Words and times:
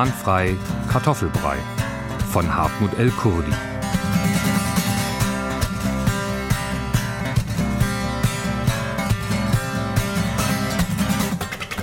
Bahnfrei 0.00 0.56
Kartoffelbrei 0.88 1.58
von 2.32 2.54
Hartmut 2.54 2.98
L. 2.98 3.10
Kurdi. 3.10 3.52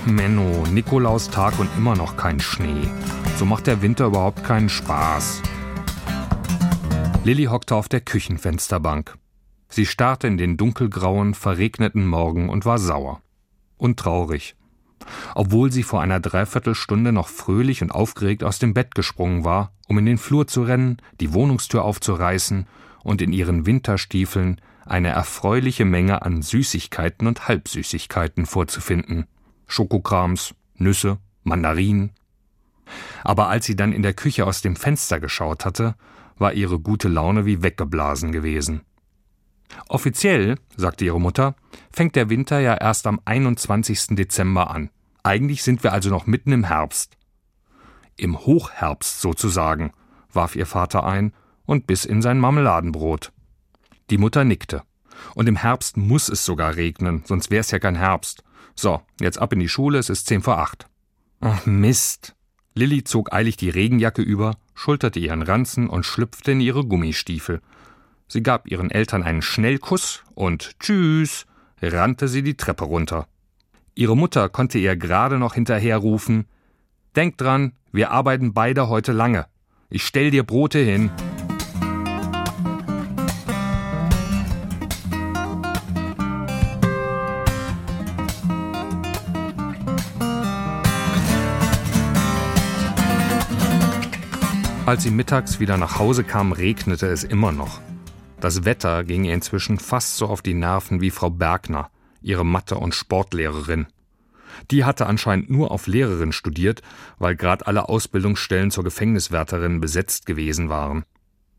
Menno, 0.04 0.66
Nikolaustag 0.66 1.60
und 1.60 1.70
immer 1.76 1.94
noch 1.94 2.16
kein 2.16 2.40
Schnee. 2.40 2.88
So 3.36 3.44
macht 3.44 3.68
der 3.68 3.82
Winter 3.82 4.06
überhaupt 4.06 4.42
keinen 4.42 4.68
Spaß. 4.68 5.40
Lilly 7.22 7.44
hockte 7.44 7.76
auf 7.76 7.88
der 7.88 8.00
Küchenfensterbank. 8.00 9.16
Sie 9.68 9.86
starrte 9.86 10.26
in 10.26 10.38
den 10.38 10.56
dunkelgrauen, 10.56 11.34
verregneten 11.34 12.04
Morgen 12.04 12.48
und 12.48 12.64
war 12.64 12.78
sauer. 12.78 13.22
Und 13.76 13.96
traurig 13.96 14.56
obwohl 15.34 15.72
sie 15.72 15.82
vor 15.82 16.00
einer 16.00 16.20
Dreiviertelstunde 16.20 17.12
noch 17.12 17.28
fröhlich 17.28 17.82
und 17.82 17.90
aufgeregt 17.90 18.44
aus 18.44 18.58
dem 18.58 18.74
Bett 18.74 18.94
gesprungen 18.94 19.44
war, 19.44 19.72
um 19.86 19.98
in 19.98 20.06
den 20.06 20.18
Flur 20.18 20.46
zu 20.46 20.62
rennen, 20.62 20.98
die 21.20 21.32
Wohnungstür 21.32 21.84
aufzureißen 21.84 22.66
und 23.02 23.22
in 23.22 23.32
ihren 23.32 23.66
Winterstiefeln 23.66 24.60
eine 24.84 25.08
erfreuliche 25.08 25.84
Menge 25.84 26.22
an 26.22 26.42
Süßigkeiten 26.42 27.26
und 27.26 27.48
Halbsüßigkeiten 27.48 28.46
vorzufinden. 28.46 29.26
Schokokrams, 29.66 30.54
Nüsse, 30.76 31.18
Mandarinen. 31.42 32.12
Aber 33.22 33.48
als 33.48 33.66
sie 33.66 33.76
dann 33.76 33.92
in 33.92 34.02
der 34.02 34.14
Küche 34.14 34.46
aus 34.46 34.62
dem 34.62 34.76
Fenster 34.76 35.20
geschaut 35.20 35.64
hatte, 35.64 35.94
war 36.38 36.54
ihre 36.54 36.78
gute 36.78 37.08
Laune 37.08 37.44
wie 37.44 37.62
weggeblasen 37.62 38.32
gewesen. 38.32 38.82
Offiziell, 39.88 40.56
sagte 40.76 41.04
ihre 41.04 41.20
Mutter, 41.20 41.54
fängt 41.92 42.16
der 42.16 42.30
Winter 42.30 42.58
ja 42.60 42.74
erst 42.74 43.06
am 43.06 43.20
21. 43.24 44.16
Dezember 44.16 44.70
an. 44.70 44.90
Eigentlich 45.22 45.62
sind 45.62 45.82
wir 45.82 45.92
also 45.92 46.10
noch 46.10 46.26
mitten 46.26 46.52
im 46.52 46.64
Herbst. 46.64 47.16
Im 48.16 48.38
Hochherbst 48.38 49.20
sozusagen, 49.20 49.92
warf 50.32 50.56
ihr 50.56 50.66
Vater 50.66 51.04
ein 51.04 51.32
und 51.66 51.86
biss 51.86 52.04
in 52.04 52.22
sein 52.22 52.38
Marmeladenbrot. 52.38 53.32
Die 54.10 54.18
Mutter 54.18 54.44
nickte. 54.44 54.82
Und 55.34 55.48
im 55.48 55.56
Herbst 55.56 55.96
muss 55.96 56.28
es 56.28 56.44
sogar 56.44 56.76
regnen, 56.76 57.22
sonst 57.26 57.50
wär's 57.50 57.70
ja 57.70 57.78
kein 57.78 57.96
Herbst. 57.96 58.42
So, 58.74 59.02
jetzt 59.20 59.38
ab 59.38 59.52
in 59.52 59.60
die 59.60 59.68
Schule, 59.68 59.98
es 59.98 60.08
ist 60.08 60.26
zehn 60.26 60.42
vor 60.42 60.58
acht. 60.58 60.88
Ach 61.40 61.66
Mist. 61.66 62.34
Lilly 62.74 63.02
zog 63.02 63.32
eilig 63.32 63.56
die 63.56 63.70
Regenjacke 63.70 64.22
über, 64.22 64.56
schulterte 64.74 65.18
ihren 65.18 65.42
Ranzen 65.42 65.88
und 65.88 66.04
schlüpfte 66.04 66.52
in 66.52 66.60
ihre 66.60 66.84
Gummistiefel. 66.84 67.60
Sie 68.28 68.42
gab 68.42 68.68
ihren 68.68 68.90
Eltern 68.90 69.22
einen 69.22 69.42
Schnellkuss 69.42 70.22
und 70.34 70.78
Tschüss, 70.78 71.46
rannte 71.82 72.28
sie 72.28 72.42
die 72.42 72.56
Treppe 72.56 72.84
runter. 72.84 73.26
Ihre 73.98 74.16
Mutter 74.16 74.48
konnte 74.48 74.78
ihr 74.78 74.94
gerade 74.94 75.40
noch 75.40 75.54
hinterherrufen 75.54 76.46
Denk 77.16 77.36
dran, 77.36 77.72
wir 77.90 78.12
arbeiten 78.12 78.54
beide 78.54 78.88
heute 78.88 79.10
lange. 79.10 79.46
Ich 79.90 80.06
stell 80.06 80.30
dir 80.30 80.44
Brote 80.44 80.78
hin. 80.78 81.10
Als 94.86 95.02
sie 95.02 95.10
mittags 95.10 95.58
wieder 95.58 95.76
nach 95.76 95.98
Hause 95.98 96.22
kam, 96.22 96.52
regnete 96.52 97.08
es 97.08 97.24
immer 97.24 97.50
noch. 97.50 97.80
Das 98.38 98.64
Wetter 98.64 99.02
ging 99.02 99.24
ihr 99.24 99.34
inzwischen 99.34 99.80
fast 99.80 100.18
so 100.18 100.28
auf 100.28 100.40
die 100.40 100.54
Nerven 100.54 101.00
wie 101.00 101.10
Frau 101.10 101.30
Bergner 101.30 101.90
ihre 102.20 102.44
Mathe- 102.44 102.78
und 102.78 102.94
Sportlehrerin. 102.94 103.86
Die 104.70 104.84
hatte 104.84 105.06
anscheinend 105.06 105.50
nur 105.50 105.70
auf 105.70 105.86
Lehrerin 105.86 106.32
studiert, 106.32 106.82
weil 107.18 107.36
gerade 107.36 107.66
alle 107.66 107.88
Ausbildungsstellen 107.88 108.70
zur 108.70 108.84
Gefängniswärterin 108.84 109.80
besetzt 109.80 110.26
gewesen 110.26 110.68
waren. 110.68 111.04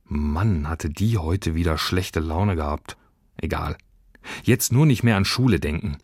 Mann, 0.05 0.67
hatte 0.67 0.89
die 0.89 1.17
heute 1.17 1.55
wieder 1.55 1.77
schlechte 1.77 2.19
Laune 2.19 2.55
gehabt. 2.55 2.97
Egal. 3.37 3.77
Jetzt 4.43 4.71
nur 4.71 4.85
nicht 4.85 5.03
mehr 5.03 5.17
an 5.17 5.25
Schule 5.25 5.59
denken. 5.59 5.97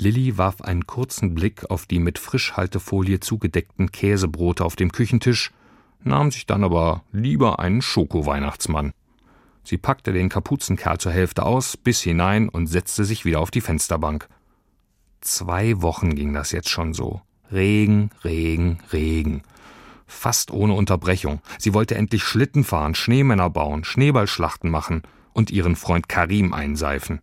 Lilly 0.00 0.36
warf 0.36 0.60
einen 0.60 0.86
kurzen 0.86 1.34
Blick 1.34 1.70
auf 1.70 1.86
die 1.86 1.98
mit 1.98 2.18
Frischhaltefolie 2.18 3.20
zugedeckten 3.20 3.90
Käsebrote 3.92 4.64
auf 4.64 4.76
dem 4.76 4.92
Küchentisch, 4.92 5.52
nahm 6.02 6.30
sich 6.30 6.46
dann 6.46 6.64
aber 6.64 7.04
lieber 7.12 7.58
einen 7.58 7.80
Schoko-Weihnachtsmann. 7.80 8.92
Sie 9.66 9.78
packte 9.78 10.12
den 10.12 10.28
Kapuzenkerl 10.28 10.98
zur 10.98 11.10
Hälfte 11.10 11.44
aus, 11.44 11.76
biss 11.76 12.00
hinein 12.00 12.48
und 12.48 12.68
setzte 12.68 13.04
sich 13.04 13.24
wieder 13.24 13.40
auf 13.40 13.50
die 13.50 13.60
Fensterbank. 13.60 14.28
Zwei 15.20 15.82
Wochen 15.82 16.14
ging 16.14 16.32
das 16.32 16.52
jetzt 16.52 16.68
schon 16.68 16.94
so. 16.94 17.20
Regen, 17.50 18.10
Regen, 18.22 18.78
Regen. 18.92 19.42
Fast 20.06 20.52
ohne 20.52 20.74
Unterbrechung. 20.74 21.40
Sie 21.58 21.74
wollte 21.74 21.96
endlich 21.96 22.22
Schlitten 22.22 22.62
fahren, 22.62 22.94
Schneemänner 22.94 23.50
bauen, 23.50 23.82
Schneeballschlachten 23.82 24.70
machen 24.70 25.02
und 25.32 25.50
ihren 25.50 25.74
Freund 25.74 26.08
Karim 26.08 26.54
einseifen. 26.54 27.20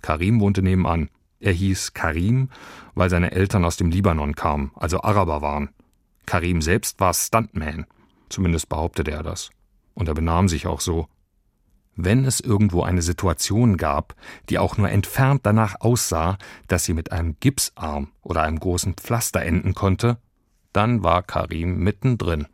Karim 0.00 0.38
wohnte 0.38 0.62
nebenan. 0.62 1.10
Er 1.40 1.52
hieß 1.52 1.92
Karim, 1.92 2.50
weil 2.94 3.10
seine 3.10 3.32
Eltern 3.32 3.64
aus 3.64 3.76
dem 3.76 3.90
Libanon 3.90 4.36
kamen, 4.36 4.70
also 4.76 5.02
Araber 5.02 5.42
waren. 5.42 5.70
Karim 6.24 6.62
selbst 6.62 7.00
war 7.00 7.12
Stuntman. 7.14 7.86
Zumindest 8.28 8.68
behauptete 8.68 9.10
er 9.10 9.24
das. 9.24 9.50
Und 9.94 10.06
er 10.06 10.14
benahm 10.14 10.46
sich 10.46 10.68
auch 10.68 10.80
so. 10.80 11.08
Wenn 11.96 12.24
es 12.24 12.40
irgendwo 12.40 12.82
eine 12.82 13.02
Situation 13.02 13.76
gab, 13.76 14.14
die 14.48 14.58
auch 14.58 14.76
nur 14.76 14.90
entfernt 14.90 15.42
danach 15.44 15.80
aussah, 15.80 16.38
dass 16.66 16.84
sie 16.84 16.94
mit 16.94 17.12
einem 17.12 17.36
Gipsarm 17.38 18.08
oder 18.22 18.42
einem 18.42 18.58
großen 18.58 18.94
Pflaster 18.94 19.42
enden 19.42 19.74
konnte, 19.74 20.18
dann 20.72 21.04
war 21.04 21.22
Karim 21.22 21.78
mittendrin. 21.78 22.46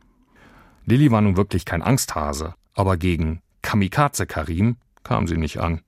Lilly 0.85 1.11
war 1.11 1.21
nun 1.21 1.37
wirklich 1.37 1.65
kein 1.65 1.81
Angsthase, 1.81 2.53
aber 2.73 2.97
gegen 2.97 3.41
Kamikaze 3.61 4.27
Karim 4.27 4.77
kam 5.03 5.27
sie 5.27 5.37
nicht 5.37 5.59
an. 5.59 5.81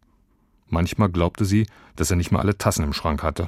Manchmal 0.67 1.09
glaubte 1.09 1.45
sie, 1.45 1.67
dass 1.95 2.09
er 2.09 2.17
nicht 2.17 2.31
mal 2.31 2.39
alle 2.39 2.57
Tassen 2.57 2.83
im 2.83 2.93
Schrank 2.93 3.21
hatte. 3.21 3.47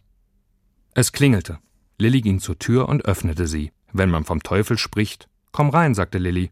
Es 0.93 1.11
klingelte. 1.11 1.59
Lilly 1.97 2.22
ging 2.22 2.39
zur 2.39 2.59
Tür 2.59 2.87
und 2.89 3.05
öffnete 3.05 3.47
sie. 3.47 3.72
Wenn 3.91 4.09
man 4.09 4.25
vom 4.25 4.43
Teufel 4.43 4.77
spricht, 4.77 5.27
komm 5.51 5.69
rein, 5.69 5.95
sagte 5.95 6.19
Lilly. 6.19 6.51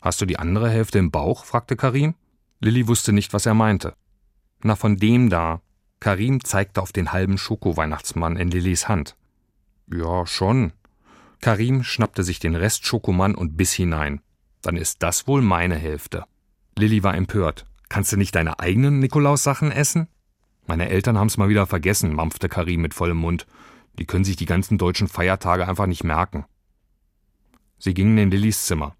Hast 0.00 0.20
du 0.20 0.26
die 0.26 0.38
andere 0.38 0.68
Hälfte 0.68 0.98
im 0.98 1.10
Bauch? 1.10 1.44
fragte 1.44 1.76
Karim. 1.76 2.14
Lilly 2.60 2.86
wusste 2.86 3.12
nicht, 3.12 3.32
was 3.32 3.46
er 3.46 3.54
meinte. 3.54 3.94
Na, 4.62 4.76
von 4.76 4.96
dem 4.96 5.30
da. 5.30 5.62
Karim 5.98 6.44
zeigte 6.44 6.80
auf 6.80 6.92
den 6.92 7.12
halben 7.12 7.38
Schokoweihnachtsmann 7.38 8.36
in 8.36 8.50
Lillys 8.50 8.88
Hand. 8.88 9.16
Ja, 9.92 10.26
schon. 10.26 10.72
Karim 11.40 11.82
schnappte 11.82 12.22
sich 12.22 12.38
den 12.38 12.54
Rest 12.54 12.86
Schokomann 12.86 13.34
und 13.34 13.56
biss 13.56 13.72
hinein. 13.72 14.20
Dann 14.62 14.76
ist 14.76 15.02
das 15.02 15.26
wohl 15.26 15.40
meine 15.40 15.76
Hälfte. 15.76 16.24
Lilly 16.78 17.02
war 17.02 17.14
empört. 17.14 17.64
Kannst 17.88 18.12
du 18.12 18.16
nicht 18.16 18.34
deine 18.34 18.60
eigenen 18.60 18.98
Nikolaussachen 19.00 19.72
essen? 19.72 20.06
Meine 20.66 20.88
Eltern 20.90 21.18
haben's 21.18 21.38
mal 21.38 21.48
wieder 21.48 21.66
vergessen, 21.66 22.14
mampfte 22.14 22.48
Karim 22.48 22.82
mit 22.82 22.94
vollem 22.94 23.16
Mund. 23.16 23.46
Die 23.98 24.06
können 24.06 24.24
sich 24.24 24.36
die 24.36 24.46
ganzen 24.46 24.78
deutschen 24.78 25.08
Feiertage 25.08 25.66
einfach 25.66 25.86
nicht 25.86 26.04
merken. 26.04 26.44
Sie 27.78 27.94
gingen 27.94 28.18
in 28.18 28.30
Lillys 28.30 28.66
Zimmer. 28.66 28.94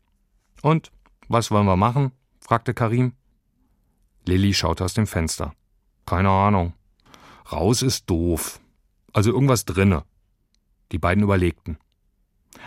Und, 0.63 0.91
was 1.29 1.51
wollen 1.51 1.67
wir 1.67 1.77
machen? 1.77 2.13
fragte 2.41 2.75
Karim. 2.75 3.13
Lilly 4.27 4.55
schaute 4.55 4.85
aus 4.85 4.95
dem 4.95 5.07
Fenster. 5.07 5.55
Keine 6.07 6.31
Ahnung. 6.31 6.75
Raus 7.51 7.83
ist 7.83 8.09
doof. 8.09 8.61
Also 9.13 9.31
irgendwas 9.33 9.65
drinne. 9.65 10.05
Die 10.93 10.99
beiden 10.99 11.25
überlegten. 11.25 11.79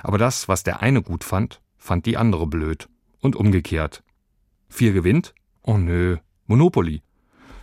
Aber 0.01 0.17
das, 0.17 0.47
was 0.47 0.63
der 0.63 0.81
eine 0.81 1.01
gut 1.01 1.23
fand, 1.23 1.61
fand 1.77 2.05
die 2.05 2.17
andere 2.17 2.47
blöd. 2.47 2.89
Und 3.19 3.35
umgekehrt. 3.35 4.03
Vier 4.67 4.91
gewinnt? 4.93 5.33
Oh 5.61 5.77
nö. 5.77 6.17
Monopoly. 6.47 7.01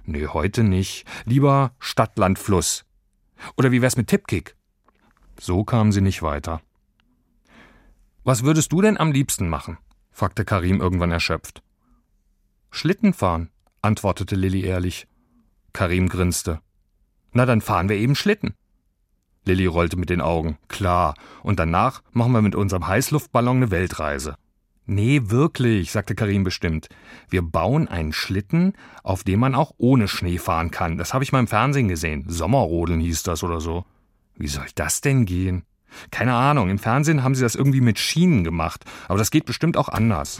Nee, 0.05 0.27
heute 0.27 0.65
nicht. 0.65 1.07
Lieber 1.25 1.73
Stadt, 1.79 2.19
Land, 2.19 2.39
Fluss. 2.39 2.85
Oder 3.57 3.71
wie 3.71 3.83
wär's 3.83 3.97
mit 3.97 4.09
Tippkick? 4.09 4.57
So 5.39 5.65
kamen 5.65 5.93
sie 5.93 6.01
nicht 6.01 6.23
weiter. 6.23 6.61
Was 8.25 8.43
würdest 8.43 8.73
du 8.73 8.81
denn 8.83 8.99
am 8.99 9.13
liebsten 9.13 9.49
machen? 9.49 9.79
fragte 10.11 10.45
Karim 10.45 10.81
irgendwann 10.81 11.11
erschöpft. 11.11 11.63
Schlitten 12.71 13.15
fahren, 13.15 13.51
antwortete 13.83 14.37
Lilly 14.37 14.63
ehrlich. 14.63 15.07
Karim 15.73 16.09
grinste. 16.09 16.61
Na, 17.33 17.47
dann 17.47 17.61
fahren 17.61 17.89
wir 17.89 17.97
eben 17.97 18.15
Schlitten. 18.15 18.55
Lilly 19.45 19.67
rollte 19.67 19.97
mit 19.97 20.11
den 20.11 20.21
Augen. 20.21 20.59
Klar. 20.69 21.15
Und 21.43 21.59
danach 21.59 22.03
machen 22.13 22.33
wir 22.33 22.43
mit 22.43 22.55
unserem 22.55 22.87
Heißluftballon 22.87 23.57
eine 23.59 23.71
Weltreise. 23.71 24.37
Nee, 24.87 25.23
wirklich, 25.27 25.93
sagte 25.93 26.15
Karim 26.15 26.43
bestimmt. 26.43 26.89
Wir 27.29 27.43
bauen 27.43 27.87
einen 27.87 28.13
Schlitten, 28.13 28.73
auf 29.05 29.23
dem 29.23 29.41
man 29.41 29.55
auch 29.55 29.73
ohne 29.79 30.09
Schnee 30.09 30.39
fahren 30.39 30.71
kann. 30.71 30.99
Das 30.99 31.15
habe 31.15 31.23
ich 31.23 31.31
mal 31.31 31.39
im 31.39 31.47
Fernsehen 31.47 31.89
gesehen. 31.89 32.25
Sommerrodeln 32.29 33.01
hieß 33.01 33.23
das 33.23 33.45
oder 33.45 33.61
so. 33.61 33.85
Wie 34.37 34.49
soll 34.49 34.67
das 34.75 35.01
denn 35.01 35.27
gehen? 35.27 35.63
Keine 36.11 36.35
Ahnung, 36.35 36.71
im 36.71 36.79
Fernsehen 36.79 37.23
haben 37.23 37.35
sie 37.35 37.43
das 37.43 37.55
irgendwie 37.55 37.81
mit 37.81 37.99
Schienen 37.99 38.45
gemacht, 38.45 38.85
aber 39.09 39.19
das 39.19 39.31
geht 39.31 39.45
bestimmt 39.45 39.77
auch 39.77 39.89
anders. 39.89 40.39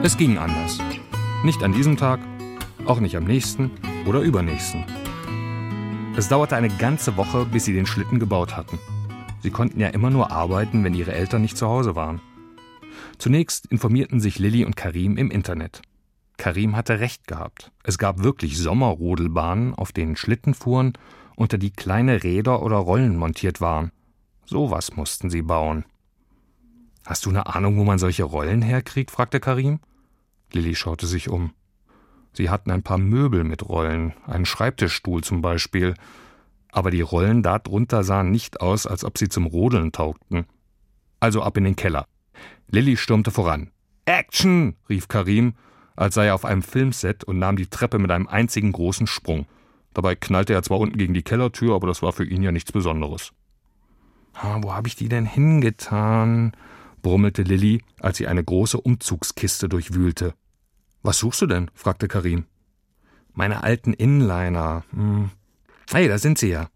Es 0.00 0.16
ging 0.16 0.38
anders. 0.38 0.78
Nicht 1.42 1.64
an 1.64 1.72
diesem 1.72 1.96
Tag, 1.96 2.20
auch 2.86 3.00
nicht 3.00 3.16
am 3.16 3.24
nächsten 3.24 3.72
oder 4.06 4.20
übernächsten. 4.20 4.84
Es 6.16 6.28
dauerte 6.28 6.54
eine 6.54 6.68
ganze 6.68 7.16
Woche, 7.16 7.44
bis 7.46 7.64
sie 7.64 7.74
den 7.74 7.84
Schlitten 7.84 8.20
gebaut 8.20 8.56
hatten. 8.56 8.78
Sie 9.42 9.50
konnten 9.50 9.80
ja 9.80 9.88
immer 9.88 10.10
nur 10.10 10.30
arbeiten, 10.30 10.84
wenn 10.84 10.94
ihre 10.94 11.12
Eltern 11.12 11.42
nicht 11.42 11.56
zu 11.56 11.66
Hause 11.66 11.96
waren. 11.96 12.20
Zunächst 13.18 13.66
informierten 13.66 14.20
sich 14.20 14.38
Lilly 14.38 14.64
und 14.64 14.76
Karim 14.76 15.16
im 15.16 15.32
Internet. 15.32 15.82
Karim 16.36 16.76
hatte 16.76 17.00
recht 17.00 17.26
gehabt. 17.26 17.72
Es 17.82 17.98
gab 17.98 18.22
wirklich 18.22 18.56
Sommerrodelbahnen, 18.56 19.74
auf 19.74 19.90
denen 19.90 20.14
Schlitten 20.14 20.54
fuhren, 20.54 20.92
unter 21.34 21.58
die 21.58 21.72
kleine 21.72 22.22
Räder 22.22 22.62
oder 22.62 22.76
Rollen 22.76 23.16
montiert 23.16 23.60
waren. 23.60 23.90
Sowas 24.46 24.94
mussten 24.94 25.28
sie 25.28 25.42
bauen. 25.42 25.84
Hast 27.08 27.24
du 27.24 27.30
eine 27.30 27.46
Ahnung, 27.46 27.78
wo 27.78 27.84
man 27.84 27.98
solche 27.98 28.24
Rollen 28.24 28.60
herkriegt? 28.60 29.10
fragte 29.10 29.40
Karim. 29.40 29.80
Lilly 30.52 30.74
schaute 30.74 31.06
sich 31.06 31.30
um. 31.30 31.54
Sie 32.34 32.50
hatten 32.50 32.70
ein 32.70 32.82
paar 32.82 32.98
Möbel 32.98 33.44
mit 33.44 33.66
Rollen, 33.66 34.12
einen 34.26 34.44
Schreibtischstuhl 34.44 35.24
zum 35.24 35.40
Beispiel, 35.40 35.94
aber 36.70 36.90
die 36.90 37.00
Rollen 37.00 37.42
darunter 37.42 38.04
sahen 38.04 38.30
nicht 38.30 38.60
aus, 38.60 38.86
als 38.86 39.06
ob 39.06 39.16
sie 39.16 39.30
zum 39.30 39.46
Rodeln 39.46 39.90
taugten. 39.90 40.44
Also 41.18 41.42
ab 41.42 41.56
in 41.56 41.64
den 41.64 41.76
Keller. 41.76 42.04
Lilly 42.66 42.98
stürmte 42.98 43.30
voran. 43.30 43.70
Action! 44.04 44.76
rief 44.90 45.08
Karim, 45.08 45.54
als 45.96 46.14
sei 46.14 46.26
er 46.26 46.34
auf 46.34 46.44
einem 46.44 46.60
Filmset 46.60 47.24
und 47.24 47.38
nahm 47.38 47.56
die 47.56 47.68
Treppe 47.68 47.98
mit 47.98 48.10
einem 48.10 48.28
einzigen 48.28 48.70
großen 48.70 49.06
Sprung. 49.06 49.46
Dabei 49.94 50.14
knallte 50.14 50.52
er 50.52 50.62
zwar 50.62 50.78
unten 50.78 50.98
gegen 50.98 51.14
die 51.14 51.22
Kellertür, 51.22 51.74
aber 51.74 51.86
das 51.86 52.02
war 52.02 52.12
für 52.12 52.26
ihn 52.26 52.42
ja 52.42 52.52
nichts 52.52 52.70
Besonderes. 52.70 53.32
Ah, 54.34 54.58
wo 54.60 54.74
habe 54.74 54.88
ich 54.88 54.94
die 54.94 55.08
denn 55.08 55.24
hingetan? 55.24 56.52
Brummelte 57.02 57.42
Lilly, 57.42 57.82
als 58.00 58.18
sie 58.18 58.26
eine 58.26 58.44
große 58.44 58.80
Umzugskiste 58.80 59.68
durchwühlte. 59.68 60.34
Was 61.02 61.18
suchst 61.18 61.42
du 61.42 61.46
denn? 61.46 61.70
fragte 61.74 62.08
Karim. 62.08 62.44
Meine 63.32 63.62
alten 63.62 63.92
Inliner. 63.92 64.84
Hm. 64.90 65.30
Hey, 65.90 66.08
da 66.08 66.18
sind 66.18 66.38
sie 66.38 66.48
ja. 66.48 66.68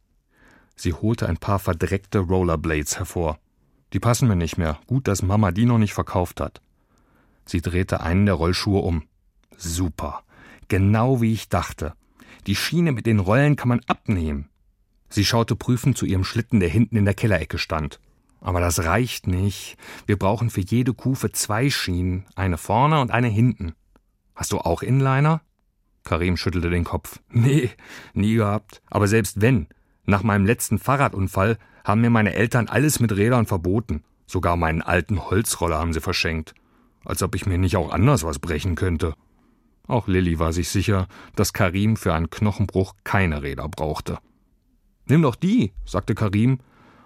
Sie 0.77 0.93
holte 0.93 1.29
ein 1.29 1.37
paar 1.37 1.59
verdreckte 1.59 2.21
Rollerblades 2.21 2.99
hervor. 2.99 3.39
Die 3.93 4.01
passen 4.01 4.29
mir 4.29 4.37
nicht 4.37 4.59
mehr. 4.59 4.79
Gut, 4.87 5.09
dass 5.09 5.23
Mama 5.23 5.51
die 5.51 5.67
noch 5.67 5.79
nicht 5.79 5.93
verkauft 5.93 6.41
hat. 6.41 6.63
Sie 7.45 7.61
drehte 7.61 8.01
einen 8.01 8.27
der 8.27 8.37
Rollschuhe 8.37 8.81
um. 8.81 9.05
Super. 9.57 10.23
Genau 10.69 11.21
wie 11.21 11.33
ich 11.33 11.49
dachte. 11.49 11.95
Die 12.47 12.57
Schiene 12.57 12.93
mit 12.93 13.07
den 13.07 13.19
Rollen 13.19 13.57
kann 13.57 13.69
man 13.69 13.81
abnehmen. 13.87 14.49
Sie 15.09 15.25
schaute 15.25 15.57
prüfend 15.57 15.99
zu 15.99 16.07
ihrem 16.07 16.25
Schlitten, 16.25 16.61
der 16.61 16.71
hinten 16.71 16.97
in 16.97 17.05
der 17.05 17.15
Kellerecke 17.15 17.59
stand. 17.59 18.01
Aber 18.43 18.61
das 18.61 18.85
reicht 18.85 19.29
nicht. 19.29 19.77
Wir 20.07 20.19
brauchen 20.19 20.51
für 20.51 20.61
jede 20.61 20.95
Kufe 20.95 21.31
zwei 21.31 21.71
Schienen, 21.71 22.27
eine 22.35 22.59
vorne 22.59 23.01
und 23.01 23.13
eine 23.13 23.29
hinten. 23.29 23.75
Hast 24.35 24.53
du 24.53 24.59
auch 24.59 24.83
Inliner? 24.83 25.43
Karim 26.03 26.37
schüttelte 26.37 26.69
den 26.69 26.85
Kopf. 26.85 27.21
Nee, 27.31 27.71
nie 28.13 28.35
gehabt. 28.35 28.83
Aber 28.91 29.07
selbst 29.07 29.41
wenn, 29.41 29.69
nach 30.05 30.25
meinem 30.25 30.45
letzten 30.45 30.79
Fahrradunfall 30.79 31.57
haben 31.85 32.01
mir 32.01 32.11
meine 32.11 32.35
Eltern 32.35 32.69
alles 32.69 32.99
mit 32.99 33.13
Rädern 33.13 33.47
verboten. 33.47 34.03
Sogar 34.27 34.57
meinen 34.57 34.83
alten 34.83 35.31
Holzroller 35.31 35.79
haben 35.79 35.93
sie 35.93 36.01
verschenkt. 36.01 36.55
Als 37.05 37.23
ob 37.23 37.37
ich 37.37 37.47
mir 37.47 37.59
nicht 37.59 37.77
auch 37.77 37.93
anders 37.93 38.25
was 38.25 38.41
brechen 38.41 38.75
könnte. 38.75 39.15
Auch 39.87 40.09
Lilly 40.09 40.41
war 40.41 40.53
sich 40.53 40.69
sicher, 40.69 41.07
dass 41.37 41.53
Karim 41.53 41.97
für 41.97 42.15
einen 42.15 42.31
Knochenbruch 42.31 42.95
keine 43.05 43.43
Räder 43.43 43.69
brauchte. 43.69 44.19
Nimm 45.07 45.23
doch 45.23 45.37
die, 45.37 45.73
sagte 45.85 46.15
Karim 46.15 46.59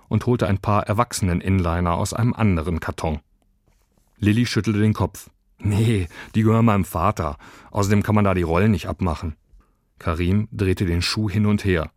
und 0.08 0.26
holte 0.26 0.46
ein 0.46 0.58
paar 0.58 0.86
Erwachsenen-Inliner 0.86 1.94
aus 1.94 2.12
einem 2.12 2.34
anderen 2.34 2.80
Karton. 2.80 3.20
Lilly 4.18 4.46
schüttelte 4.46 4.80
den 4.80 4.94
Kopf. 4.94 5.30
Nee, 5.58 6.08
die 6.34 6.42
gehören 6.42 6.64
meinem 6.64 6.84
Vater. 6.84 7.36
Außerdem 7.70 8.02
kann 8.02 8.14
man 8.14 8.24
da 8.24 8.34
die 8.34 8.42
Rollen 8.42 8.70
nicht 8.70 8.88
abmachen. 8.88 9.36
Karim 9.98 10.48
drehte 10.52 10.84
den 10.84 11.02
Schuh 11.02 11.30
hin 11.30 11.46
und 11.46 11.64
her. 11.64 11.90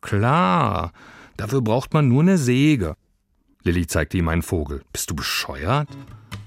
Klar, 0.00 0.92
dafür 1.36 1.62
braucht 1.62 1.94
man 1.94 2.08
nur 2.08 2.22
eine 2.22 2.38
Säge. 2.38 2.96
Lilly 3.62 3.86
zeigte 3.86 4.18
ihm 4.18 4.28
einen 4.28 4.42
Vogel. 4.42 4.82
Bist 4.92 5.10
du 5.10 5.14
bescheuert? 5.14 5.88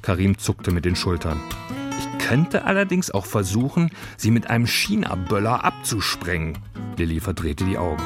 Karim 0.02 0.38
zuckte 0.38 0.72
mit 0.72 0.86
den 0.86 0.96
Schultern. 0.96 1.40
Ich 1.98 2.28
könnte 2.28 2.66
allerdings 2.66 3.12
auch 3.12 3.26
versuchen, 3.26 3.92
sie 4.18 4.32
mit 4.32 4.50
einem 4.50 4.66
China-Böller 4.66 5.64
abzusprengen. 5.64 6.58
Lilly 6.98 7.20
verdrehte 7.20 7.66
die 7.66 7.78
Augen. 7.78 8.02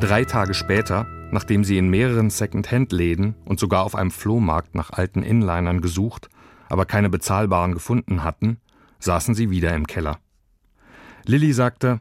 Drei 0.00 0.24
Tage 0.24 0.54
später, 0.54 1.06
nachdem 1.32 1.64
sie 1.64 1.76
in 1.76 1.88
mehreren 1.88 2.30
Second-Hand-Läden 2.30 3.34
und 3.44 3.58
sogar 3.58 3.84
auf 3.84 3.96
einem 3.96 4.12
Flohmarkt 4.12 4.76
nach 4.76 4.90
alten 4.90 5.24
Inlinern 5.24 5.80
gesucht, 5.80 6.28
aber 6.68 6.86
keine 6.86 7.10
bezahlbaren 7.10 7.72
gefunden 7.72 8.22
hatten, 8.22 8.60
saßen 9.00 9.34
sie 9.34 9.50
wieder 9.50 9.74
im 9.74 9.88
Keller. 9.88 10.18
Lilly 11.26 11.52
sagte, 11.52 12.00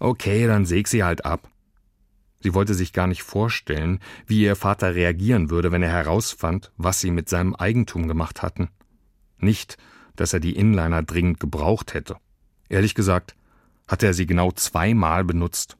okay, 0.00 0.46
dann 0.46 0.64
säg 0.64 0.88
sie 0.88 1.04
halt 1.04 1.26
ab. 1.26 1.50
Sie 2.40 2.54
wollte 2.54 2.74
sich 2.74 2.92
gar 2.92 3.06
nicht 3.06 3.22
vorstellen, 3.22 4.00
wie 4.26 4.42
ihr 4.42 4.56
Vater 4.56 4.94
reagieren 4.94 5.50
würde, 5.50 5.70
wenn 5.70 5.82
er 5.82 5.90
herausfand, 5.90 6.72
was 6.76 7.00
sie 7.00 7.10
mit 7.10 7.28
seinem 7.28 7.54
Eigentum 7.54 8.08
gemacht 8.08 8.42
hatten. 8.42 8.68
Nicht, 9.38 9.76
dass 10.16 10.32
er 10.32 10.40
die 10.40 10.56
Inliner 10.56 11.02
dringend 11.02 11.40
gebraucht 11.40 11.94
hätte. 11.94 12.16
Ehrlich 12.68 12.94
gesagt, 12.94 13.36
hatte 13.86 14.06
er 14.06 14.14
sie 14.14 14.26
genau 14.26 14.52
zweimal 14.52 15.24
benutzt. 15.24 15.77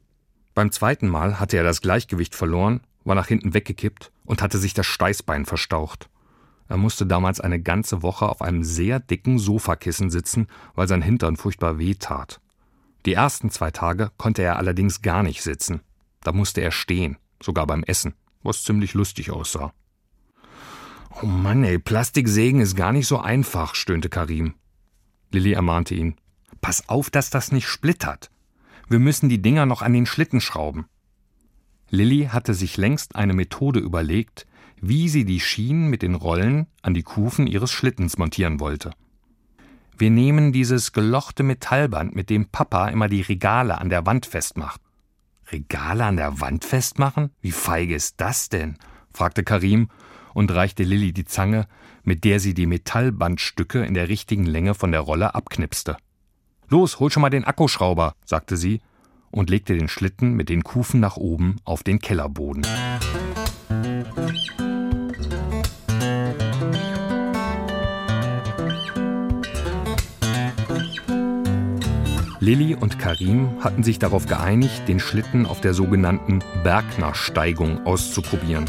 Beim 0.58 0.72
zweiten 0.72 1.06
Mal 1.06 1.38
hatte 1.38 1.56
er 1.56 1.62
das 1.62 1.82
Gleichgewicht 1.82 2.34
verloren, 2.34 2.80
war 3.04 3.14
nach 3.14 3.28
hinten 3.28 3.54
weggekippt 3.54 4.10
und 4.24 4.42
hatte 4.42 4.58
sich 4.58 4.74
das 4.74 4.86
Steißbein 4.86 5.46
verstaucht. 5.46 6.10
Er 6.66 6.76
musste 6.76 7.06
damals 7.06 7.38
eine 7.38 7.62
ganze 7.62 8.02
Woche 8.02 8.28
auf 8.28 8.42
einem 8.42 8.64
sehr 8.64 8.98
dicken 8.98 9.38
Sofakissen 9.38 10.10
sitzen, 10.10 10.48
weil 10.74 10.88
sein 10.88 11.00
Hintern 11.00 11.36
furchtbar 11.36 11.78
weh 11.78 11.94
tat. 11.94 12.40
Die 13.06 13.12
ersten 13.12 13.50
zwei 13.50 13.70
Tage 13.70 14.10
konnte 14.16 14.42
er 14.42 14.56
allerdings 14.56 15.00
gar 15.00 15.22
nicht 15.22 15.44
sitzen. 15.44 15.80
Da 16.24 16.32
musste 16.32 16.60
er 16.60 16.72
stehen, 16.72 17.18
sogar 17.40 17.64
beim 17.68 17.84
Essen, 17.84 18.14
was 18.42 18.64
ziemlich 18.64 18.94
lustig 18.94 19.30
aussah. 19.30 19.72
Oh 21.22 21.26
Mann, 21.26 21.62
ey, 21.62 21.78
Plastiksägen 21.78 22.60
ist 22.60 22.74
gar 22.74 22.90
nicht 22.90 23.06
so 23.06 23.20
einfach, 23.20 23.76
stöhnte 23.76 24.08
Karim. 24.08 24.54
Lilly 25.30 25.52
ermahnte 25.52 25.94
ihn. 25.94 26.16
Pass 26.60 26.88
auf, 26.88 27.10
dass 27.10 27.30
das 27.30 27.52
nicht 27.52 27.68
splittert. 27.68 28.32
Wir 28.88 28.98
müssen 28.98 29.28
die 29.28 29.42
Dinger 29.42 29.66
noch 29.66 29.82
an 29.82 29.92
den 29.92 30.06
Schlitten 30.06 30.40
schrauben. 30.40 30.86
Lilly 31.90 32.28
hatte 32.32 32.54
sich 32.54 32.76
längst 32.76 33.16
eine 33.16 33.34
Methode 33.34 33.80
überlegt, 33.80 34.46
wie 34.80 35.08
sie 35.08 35.24
die 35.24 35.40
Schienen 35.40 35.88
mit 35.88 36.02
den 36.02 36.14
Rollen 36.14 36.66
an 36.82 36.94
die 36.94 37.02
Kufen 37.02 37.46
ihres 37.46 37.70
Schlittens 37.70 38.18
montieren 38.18 38.60
wollte. 38.60 38.92
Wir 39.96 40.10
nehmen 40.10 40.52
dieses 40.52 40.92
gelochte 40.92 41.42
Metallband, 41.42 42.14
mit 42.14 42.30
dem 42.30 42.46
Papa 42.46 42.88
immer 42.88 43.08
die 43.08 43.22
Regale 43.22 43.78
an 43.78 43.88
der 43.88 44.06
Wand 44.06 44.26
festmacht. 44.26 44.80
Regale 45.50 46.04
an 46.04 46.16
der 46.16 46.40
Wand 46.40 46.64
festmachen? 46.64 47.30
Wie 47.40 47.52
feige 47.52 47.94
ist 47.94 48.14
das 48.18 48.48
denn? 48.48 48.78
fragte 49.12 49.42
Karim 49.42 49.88
und 50.34 50.52
reichte 50.52 50.84
Lilly 50.84 51.12
die 51.12 51.24
Zange, 51.24 51.66
mit 52.04 52.24
der 52.24 52.38
sie 52.38 52.54
die 52.54 52.66
Metallbandstücke 52.66 53.84
in 53.84 53.94
der 53.94 54.08
richtigen 54.08 54.46
Länge 54.46 54.74
von 54.74 54.92
der 54.92 55.00
Rolle 55.00 55.34
abknipste. 55.34 55.96
Los, 56.70 57.00
hol 57.00 57.10
schon 57.10 57.22
mal 57.22 57.30
den 57.30 57.44
Akkuschrauber, 57.44 58.14
sagte 58.26 58.58
sie 58.58 58.82
und 59.30 59.48
legte 59.48 59.74
den 59.74 59.88
Schlitten 59.88 60.34
mit 60.34 60.50
den 60.50 60.64
Kufen 60.64 61.00
nach 61.00 61.16
oben 61.16 61.56
auf 61.64 61.82
den 61.82 61.98
Kellerboden. 61.98 62.66
Lilly 72.40 72.74
und 72.74 72.98
Karim 72.98 73.64
hatten 73.64 73.82
sich 73.82 73.98
darauf 73.98 74.26
geeinigt, 74.26 74.86
den 74.88 75.00
Schlitten 75.00 75.46
auf 75.46 75.62
der 75.62 75.72
sogenannten 75.72 76.40
Bergnersteigung 76.64 77.86
auszuprobieren. 77.86 78.66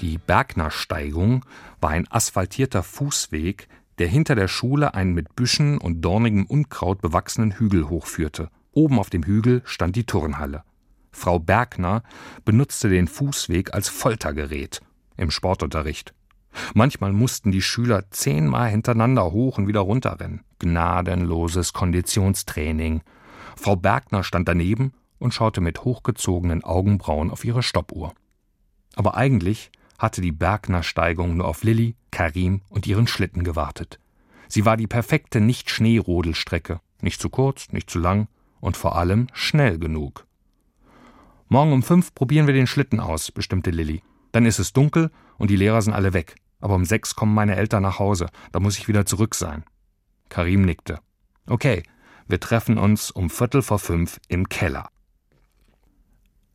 Die 0.00 0.18
Bergnersteigung 0.18 1.44
war 1.80 1.90
ein 1.90 2.06
asphaltierter 2.10 2.84
Fußweg, 2.84 3.68
der 3.98 4.08
hinter 4.08 4.34
der 4.34 4.48
Schule 4.48 4.94
einen 4.94 5.14
mit 5.14 5.36
Büschen 5.36 5.78
und 5.78 6.02
dornigem 6.02 6.46
Unkraut 6.46 7.00
bewachsenen 7.00 7.52
Hügel 7.52 7.88
hochführte. 7.88 8.50
Oben 8.72 8.98
auf 8.98 9.10
dem 9.10 9.24
Hügel 9.24 9.62
stand 9.64 9.96
die 9.96 10.04
Turnhalle. 10.04 10.62
Frau 11.10 11.38
Bergner 11.38 12.02
benutzte 12.44 12.88
den 12.88 13.06
Fußweg 13.06 13.74
als 13.74 13.88
Foltergerät 13.88 14.80
im 15.16 15.30
Sportunterricht. 15.30 16.14
Manchmal 16.74 17.12
mussten 17.12 17.52
die 17.52 17.62
Schüler 17.62 18.10
zehnmal 18.10 18.70
hintereinander 18.70 19.32
hoch 19.32 19.58
und 19.58 19.68
wieder 19.68 19.80
runterrennen. 19.80 20.42
Gnadenloses 20.58 21.72
Konditionstraining. 21.72 23.02
Frau 23.56 23.76
Bergner 23.76 24.24
stand 24.24 24.48
daneben 24.48 24.92
und 25.18 25.32
schaute 25.32 25.60
mit 25.60 25.84
hochgezogenen 25.84 26.64
Augenbrauen 26.64 27.30
auf 27.30 27.44
ihre 27.44 27.62
Stoppuhr. 27.62 28.12
Aber 28.94 29.16
eigentlich 29.16 29.70
hatte 29.98 30.20
die 30.20 30.32
Bergner-Steigung 30.32 31.36
nur 31.36 31.46
auf 31.46 31.62
Lilly, 31.62 31.96
Karim 32.10 32.62
und 32.68 32.86
ihren 32.86 33.06
Schlitten 33.06 33.44
gewartet. 33.44 33.98
Sie 34.48 34.64
war 34.64 34.76
die 34.76 34.86
perfekte 34.86 35.40
Nicht-Schneerodelstrecke. 35.40 36.80
Nicht 37.00 37.20
zu 37.20 37.30
kurz, 37.30 37.72
nicht 37.72 37.90
zu 37.90 37.98
lang 37.98 38.28
und 38.60 38.76
vor 38.76 38.96
allem 38.96 39.28
schnell 39.32 39.78
genug. 39.78 40.26
Morgen 41.48 41.72
um 41.72 41.82
fünf 41.82 42.14
probieren 42.14 42.46
wir 42.46 42.54
den 42.54 42.66
Schlitten 42.66 43.00
aus, 43.00 43.30
bestimmte 43.30 43.70
Lilly. 43.70 44.02
Dann 44.30 44.46
ist 44.46 44.58
es 44.58 44.72
dunkel 44.72 45.10
und 45.36 45.50
die 45.50 45.56
Lehrer 45.56 45.82
sind 45.82 45.92
alle 45.92 46.12
weg. 46.12 46.36
Aber 46.60 46.74
um 46.74 46.84
sechs 46.84 47.16
kommen 47.16 47.34
meine 47.34 47.56
Eltern 47.56 47.82
nach 47.82 47.98
Hause. 47.98 48.28
Da 48.52 48.60
muss 48.60 48.78
ich 48.78 48.88
wieder 48.88 49.04
zurück 49.04 49.34
sein. 49.34 49.64
Karim 50.28 50.62
nickte. 50.62 51.00
Okay, 51.46 51.82
wir 52.28 52.40
treffen 52.40 52.78
uns 52.78 53.10
um 53.10 53.28
Viertel 53.28 53.62
vor 53.62 53.78
fünf 53.78 54.20
im 54.28 54.48
Keller. 54.48 54.88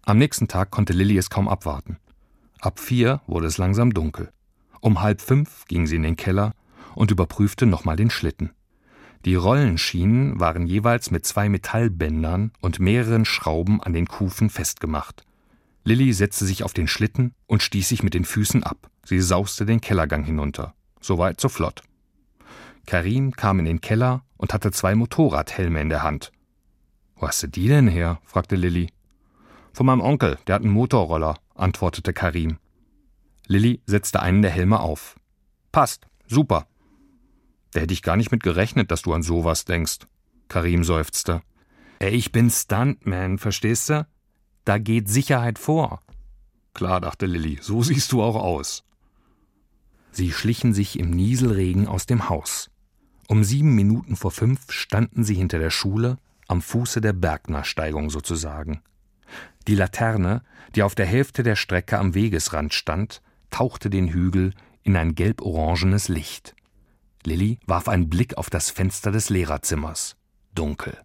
Am 0.03 0.17
nächsten 0.17 0.48
Tag 0.48 0.72
konnte 0.72 0.94
Lilly 0.94 1.17
es 1.17 1.29
kaum 1.29 1.48
abwarten. 1.50 1.98
Ab 2.59 2.79
vier 2.79 3.21
wurde 3.27 3.47
es 3.47 3.57
langsam 3.57 3.93
dunkel. 3.93 4.31
Um 4.81 5.01
halb 5.01 5.21
fünf 5.21 5.65
ging 5.65 5.85
sie 5.87 5.97
in 5.97 6.03
den 6.03 6.15
Keller 6.15 6.53
und 6.95 7.11
überprüfte 7.11 7.65
nochmal 7.65 7.95
den 7.95 8.09
Schlitten. 8.09 8.51
Die 9.25 9.35
Rollenschienen 9.35 10.39
waren 10.39 10.65
jeweils 10.65 11.11
mit 11.11 11.25
zwei 11.25 11.49
Metallbändern 11.49 12.51
und 12.61 12.79
mehreren 12.79 13.25
Schrauben 13.25 13.81
an 13.81 13.93
den 13.93 14.07
Kufen 14.07 14.49
festgemacht. 14.49 15.23
Lilly 15.83 16.13
setzte 16.13 16.45
sich 16.45 16.63
auf 16.63 16.73
den 16.73 16.87
Schlitten 16.87 17.33
und 17.45 17.63
stieß 17.63 17.89
sich 17.89 18.03
mit 18.03 18.13
den 18.13 18.25
Füßen 18.25 18.63
ab. 18.63 18.89
Sie 19.03 19.19
sauste 19.21 19.65
den 19.65 19.81
Kellergang 19.81 20.23
hinunter. 20.23 20.73
Soweit 20.99 21.39
so 21.39 21.49
flott. 21.49 21.83
Karim 22.85 23.31
kam 23.31 23.59
in 23.59 23.65
den 23.65 23.81
Keller 23.81 24.23
und 24.37 24.53
hatte 24.53 24.71
zwei 24.71 24.95
Motorradhelme 24.95 25.81
in 25.81 25.89
der 25.89 26.03
Hand. 26.03 26.31
Wo 27.15 27.27
hast 27.27 27.43
du 27.43 27.47
die 27.47 27.67
denn 27.67 27.87
her? 27.87 28.19
fragte 28.23 28.55
Lilly. 28.55 28.89
Von 29.73 29.85
meinem 29.85 30.01
Onkel, 30.01 30.37
der 30.47 30.55
hat 30.55 30.63
einen 30.63 30.73
Motorroller, 30.73 31.37
antwortete 31.59 32.13
Karim. 32.13 32.57
Lilly 33.47 33.81
setzte 33.85 34.21
einen 34.21 34.41
der 34.41 34.51
Helme 34.51 34.79
auf. 34.79 35.15
Passt, 35.71 36.07
super. 36.27 36.67
Da 37.71 37.81
hätte 37.81 37.93
ich 37.93 38.01
gar 38.01 38.17
nicht 38.17 38.31
mit 38.31 38.43
gerechnet, 38.43 38.91
dass 38.91 39.01
du 39.01 39.13
an 39.13 39.23
sowas 39.23 39.65
denkst. 39.65 39.99
Karim 40.47 40.83
seufzte. 40.83 41.41
Ey, 41.99 42.11
ich 42.11 42.31
bin 42.31 42.49
Stuntman, 42.49 43.37
verstehst 43.37 43.89
du? 43.89 44.07
Da 44.65 44.77
geht 44.77 45.09
Sicherheit 45.09 45.59
vor. 45.59 46.01
Klar, 46.73 47.01
dachte 47.01 47.25
Lilly, 47.25 47.57
so 47.61 47.81
siehst 47.81 48.11
du 48.11 48.21
auch 48.21 48.35
aus. 48.35 48.83
Sie 50.11 50.31
schlichen 50.31 50.73
sich 50.73 50.99
im 50.99 51.11
Nieselregen 51.11 51.87
aus 51.87 52.05
dem 52.05 52.29
Haus. 52.29 52.69
Um 53.27 53.43
sieben 53.43 53.75
Minuten 53.75 54.15
vor 54.15 54.31
fünf 54.31 54.71
standen 54.71 55.23
sie 55.23 55.35
hinter 55.35 55.59
der 55.59 55.69
Schule, 55.69 56.17
am 56.47 56.61
Fuße 56.61 57.01
der 57.01 57.13
Bergnersteigung 57.13 58.09
sozusagen. 58.09 58.81
Die 59.67 59.75
Laterne, 59.75 60.43
die 60.75 60.84
auf 60.84 60.96
der 60.96 61.05
Hälfte 61.05 61.43
der 61.43 61.55
Strecke 61.55 61.98
am 61.98 62.13
Wegesrand 62.13 62.74
stand, 62.74 63.22
tauchte 63.50 63.89
den 63.89 64.10
Hügel 64.10 64.53
in 64.84 64.96
ein 64.96 65.15
gelb-orangenes 65.15 66.07
Licht. 66.07 66.55
Lilly 67.25 67.60
warf 67.65 67.89
einen 67.89 68.10
Blick 68.10 68.38
auf 68.38 68.50
das 68.50 68.69
Fenster 68.69 69.12
des 69.12 69.29
Lehrerzimmers. 69.29 70.15
Dunkel. 70.55 70.98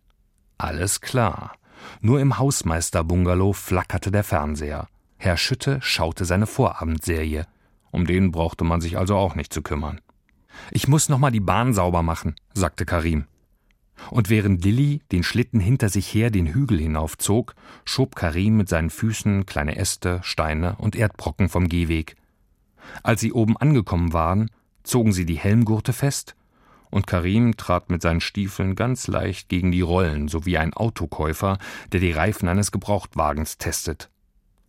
Alles 0.58 1.00
klar. 1.00 1.56
Nur 2.00 2.20
im 2.20 2.38
Hausmeister-Bungalow 2.38 3.52
flackerte 3.52 4.12
der 4.12 4.22
Fernseher. 4.22 4.86
Herr 5.16 5.36
Schütte 5.36 5.80
schaute 5.82 6.24
seine 6.24 6.46
Vorabendserie. 6.46 7.46
Um 7.90 8.06
den 8.06 8.30
brauchte 8.30 8.64
man 8.64 8.80
sich 8.80 8.98
also 8.98 9.16
auch 9.16 9.34
nicht 9.34 9.52
zu 9.52 9.62
kümmern. 9.62 10.00
Ich 10.70 10.86
muss 10.88 11.08
noch 11.08 11.18
mal 11.18 11.30
die 11.30 11.40
Bahn 11.40 11.74
sauber 11.74 12.02
machen, 12.02 12.36
sagte 12.54 12.84
Karim. 12.84 13.26
Und 14.10 14.30
während 14.30 14.64
Lilly 14.64 15.00
den 15.12 15.22
Schlitten 15.22 15.60
hinter 15.60 15.88
sich 15.88 16.12
her 16.12 16.30
den 16.30 16.46
Hügel 16.48 16.78
hinaufzog, 16.78 17.54
schob 17.84 18.16
Karim 18.16 18.56
mit 18.56 18.68
seinen 18.68 18.90
Füßen 18.90 19.46
kleine 19.46 19.76
Äste, 19.76 20.20
Steine 20.22 20.76
und 20.76 20.96
Erdbrocken 20.96 21.48
vom 21.48 21.68
Gehweg. 21.68 22.16
Als 23.02 23.20
sie 23.20 23.32
oben 23.32 23.56
angekommen 23.56 24.12
waren, 24.12 24.50
zogen 24.82 25.12
sie 25.12 25.24
die 25.24 25.38
Helmgurte 25.38 25.92
fest 25.92 26.34
und 26.92 27.06
Karim 27.06 27.56
trat 27.56 27.90
mit 27.90 28.02
seinen 28.02 28.20
Stiefeln 28.20 28.76
ganz 28.76 29.08
leicht 29.08 29.48
gegen 29.48 29.72
die 29.72 29.80
Rollen, 29.80 30.28
so 30.28 30.44
wie 30.44 30.58
ein 30.58 30.74
Autokäufer, 30.74 31.58
der 31.90 32.00
die 32.00 32.12
Reifen 32.12 32.48
eines 32.48 32.70
Gebrauchtwagens 32.70 33.56
testet. 33.56 34.10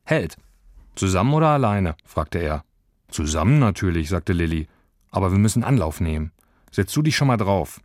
Hält. 0.05 0.37
Zusammen 0.95 1.33
oder 1.33 1.49
alleine? 1.49 1.95
fragte 2.05 2.39
er. 2.39 2.63
Zusammen 3.09 3.59
natürlich, 3.59 4.07
sagte 4.07 4.31
Lilly. 4.31 4.67
Aber 5.11 5.31
wir 5.31 5.37
müssen 5.37 5.65
Anlauf 5.65 5.99
nehmen. 5.99 6.31
Setz 6.71 6.93
du 6.93 7.01
dich 7.01 7.17
schon 7.17 7.27
mal 7.27 7.37
drauf. 7.37 7.81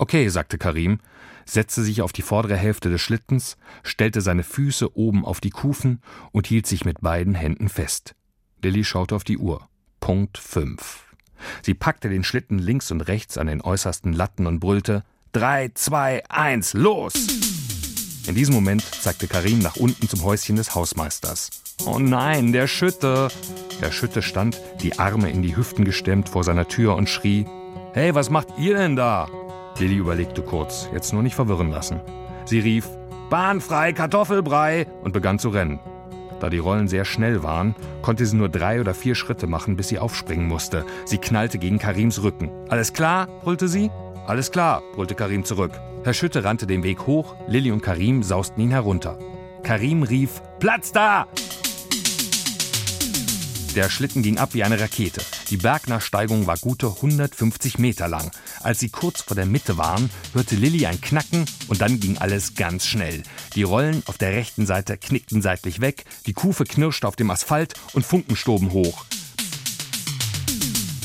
Okay, 0.00 0.28
sagte 0.28 0.56
Karim, 0.56 0.98
setzte 1.44 1.82
sich 1.82 2.00
auf 2.00 2.12
die 2.12 2.22
vordere 2.22 2.56
Hälfte 2.56 2.88
des 2.88 3.02
Schlittens, 3.02 3.58
stellte 3.82 4.22
seine 4.22 4.44
Füße 4.44 4.96
oben 4.96 5.26
auf 5.26 5.42
die 5.42 5.50
Kufen 5.50 6.00
und 6.32 6.46
hielt 6.46 6.66
sich 6.66 6.86
mit 6.86 7.02
beiden 7.02 7.34
Händen 7.34 7.68
fest. 7.68 8.14
Lilly 8.62 8.82
schaute 8.82 9.14
auf 9.14 9.24
die 9.24 9.36
Uhr. 9.36 9.68
Punkt 10.00 10.38
fünf. 10.38 11.04
Sie 11.60 11.74
packte 11.74 12.08
den 12.08 12.24
Schlitten 12.24 12.58
links 12.58 12.90
und 12.90 13.02
rechts 13.02 13.36
an 13.36 13.46
den 13.46 13.60
äußersten 13.60 14.14
Latten 14.14 14.46
und 14.46 14.58
brüllte 14.58 15.04
Drei, 15.32 15.70
zwei, 15.74 16.22
eins, 16.30 16.72
los! 16.72 17.12
In 18.26 18.34
diesem 18.34 18.54
Moment 18.54 18.82
zeigte 18.82 19.28
Karim 19.28 19.58
nach 19.58 19.76
unten 19.76 20.08
zum 20.08 20.24
Häuschen 20.24 20.56
des 20.56 20.74
Hausmeisters. 20.74 21.50
Oh 21.84 21.98
nein, 21.98 22.52
der 22.52 22.68
Schütte! 22.68 23.28
Der 23.82 23.92
Schütte 23.92 24.22
stand, 24.22 24.58
die 24.80 24.98
Arme 24.98 25.30
in 25.30 25.42
die 25.42 25.58
Hüften 25.58 25.84
gestemmt, 25.84 26.30
vor 26.30 26.42
seiner 26.42 26.68
Tür 26.68 26.96
und 26.96 27.10
schrie 27.10 27.44
Hey, 27.92 28.14
was 28.14 28.30
macht 28.30 28.48
ihr 28.56 28.78
denn 28.78 28.96
da? 28.96 29.28
Lilly 29.78 29.96
überlegte 29.96 30.42
kurz, 30.42 30.88
jetzt 30.92 31.12
nur 31.12 31.22
nicht 31.22 31.34
verwirren 31.34 31.70
lassen. 31.70 32.00
Sie 32.44 32.58
rief 32.58 32.88
Bahnfrei, 33.30 33.92
Kartoffelbrei 33.92 34.86
und 35.02 35.12
begann 35.12 35.38
zu 35.38 35.50
rennen. 35.50 35.78
Da 36.40 36.48
die 36.48 36.58
Rollen 36.58 36.88
sehr 36.88 37.04
schnell 37.04 37.42
waren, 37.42 37.74
konnte 38.02 38.24
sie 38.26 38.36
nur 38.36 38.48
drei 38.48 38.80
oder 38.80 38.94
vier 38.94 39.14
Schritte 39.14 39.46
machen, 39.46 39.76
bis 39.76 39.88
sie 39.88 39.98
aufspringen 39.98 40.48
musste. 40.48 40.84
Sie 41.04 41.18
knallte 41.18 41.58
gegen 41.58 41.78
Karims 41.78 42.22
Rücken. 42.22 42.50
Alles 42.68 42.92
klar? 42.92 43.28
brüllte 43.42 43.68
sie. 43.68 43.90
Alles 44.26 44.50
klar, 44.50 44.82
brüllte 44.94 45.14
Karim 45.14 45.44
zurück. 45.44 45.72
Herr 46.02 46.14
Schütte 46.14 46.44
rannte 46.44 46.66
den 46.66 46.82
Weg 46.82 47.06
hoch, 47.06 47.36
Lilly 47.46 47.72
und 47.72 47.82
Karim 47.82 48.22
sausten 48.22 48.62
ihn 48.62 48.70
herunter. 48.70 49.18
Karim 49.62 50.02
rief: 50.02 50.40
Platz 50.58 50.92
da! 50.92 51.26
Der 53.76 53.88
Schlitten 53.88 54.22
ging 54.22 54.38
ab 54.38 54.54
wie 54.54 54.64
eine 54.64 54.80
Rakete. 54.80 55.22
Die 55.48 55.56
Bergnersteigung 55.56 56.48
war 56.48 56.58
gute 56.58 56.88
150 56.88 57.78
Meter 57.78 58.08
lang. 58.08 58.32
Als 58.62 58.80
sie 58.80 58.88
kurz 58.88 59.22
vor 59.22 59.36
der 59.36 59.46
Mitte 59.46 59.78
waren, 59.78 60.10
hörte 60.32 60.56
Lilly 60.56 60.86
ein 60.86 61.00
Knacken 61.00 61.44
und 61.68 61.80
dann 61.80 62.00
ging 62.00 62.18
alles 62.18 62.54
ganz 62.54 62.84
schnell. 62.84 63.22
Die 63.54 63.62
Rollen 63.62 64.02
auf 64.06 64.18
der 64.18 64.32
rechten 64.32 64.66
Seite 64.66 64.96
knickten 64.96 65.40
seitlich 65.40 65.80
weg, 65.80 66.04
die 66.26 66.32
Kufe 66.32 66.64
knirschte 66.64 67.06
auf 67.06 67.14
dem 67.14 67.30
Asphalt 67.30 67.74
und 67.92 68.04
Funken 68.04 68.34
stoben 68.34 68.72
hoch. 68.72 69.04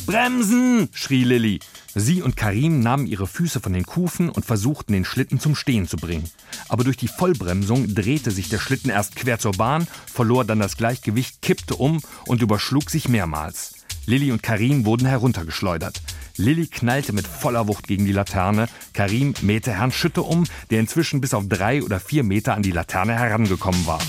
Bremsen! 0.07 0.89
schrie 0.91 1.24
Lilly. 1.24 1.60
Sie 1.97 2.21
und 2.21 2.35
Karim 2.35 2.81
nahmen 2.81 3.07
ihre 3.07 3.25
Füße 3.25 3.61
von 3.61 3.71
den 3.71 3.85
Kufen 3.85 4.27
und 4.27 4.45
versuchten, 4.45 4.91
den 4.91 5.05
Schlitten 5.05 5.39
zum 5.39 5.55
Stehen 5.55 5.87
zu 5.87 5.95
bringen. 5.95 6.29
Aber 6.67 6.83
durch 6.83 6.97
die 6.97 7.07
Vollbremsung 7.07 7.95
drehte 7.95 8.31
sich 8.31 8.49
der 8.49 8.59
Schlitten 8.59 8.89
erst 8.89 9.15
quer 9.15 9.39
zur 9.39 9.53
Bahn, 9.53 9.87
verlor 10.05 10.43
dann 10.43 10.59
das 10.59 10.75
Gleichgewicht, 10.75 11.41
kippte 11.41 11.75
um 11.75 12.01
und 12.25 12.41
überschlug 12.41 12.89
sich 12.89 13.07
mehrmals. 13.07 13.75
Lilly 14.07 14.33
und 14.33 14.43
Karim 14.43 14.85
wurden 14.85 15.07
heruntergeschleudert. 15.07 16.01
Lilly 16.35 16.67
knallte 16.67 17.13
mit 17.13 17.27
voller 17.27 17.69
Wucht 17.69 17.87
gegen 17.87 18.03
die 18.03 18.11
Laterne. 18.11 18.67
Karim 18.91 19.33
mähte 19.41 19.71
Herrn 19.71 19.93
Schütte 19.93 20.21
um, 20.21 20.43
der 20.71 20.81
inzwischen 20.81 21.21
bis 21.21 21.33
auf 21.33 21.47
drei 21.47 21.81
oder 21.81 22.01
vier 22.01 22.25
Meter 22.25 22.55
an 22.55 22.61
die 22.61 22.71
Laterne 22.71 23.13
herangekommen 23.13 23.87
war. 23.87 23.99